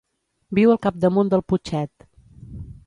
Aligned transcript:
Viu 0.59 0.71
al 0.75 0.79
capdamunt 0.85 1.31
del 1.35 1.45
Putxet. 1.53 2.09